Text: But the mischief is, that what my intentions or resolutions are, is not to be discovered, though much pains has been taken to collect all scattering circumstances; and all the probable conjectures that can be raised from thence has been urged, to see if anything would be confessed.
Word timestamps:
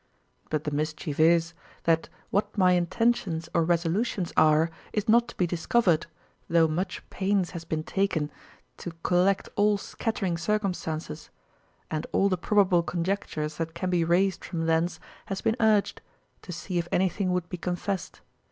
But 0.49 0.63
the 0.63 0.71
mischief 0.71 1.19
is, 1.19 1.53
that 1.83 2.09
what 2.31 2.57
my 2.57 2.71
intentions 2.71 3.49
or 3.53 3.63
resolutions 3.63 4.33
are, 4.35 4.71
is 4.91 5.07
not 5.07 5.27
to 5.27 5.35
be 5.37 5.45
discovered, 5.45 6.07
though 6.49 6.67
much 6.67 7.07
pains 7.11 7.51
has 7.51 7.65
been 7.65 7.83
taken 7.83 8.31
to 8.77 8.93
collect 9.03 9.47
all 9.55 9.77
scattering 9.77 10.37
circumstances; 10.39 11.29
and 11.91 12.07
all 12.13 12.29
the 12.29 12.35
probable 12.35 12.81
conjectures 12.81 13.57
that 13.57 13.75
can 13.75 13.91
be 13.91 14.03
raised 14.03 14.43
from 14.43 14.65
thence 14.65 14.99
has 15.27 15.41
been 15.41 15.55
urged, 15.59 16.01
to 16.41 16.51
see 16.51 16.79
if 16.79 16.87
anything 16.91 17.31
would 17.31 17.47
be 17.47 17.57
confessed. 17.57 18.21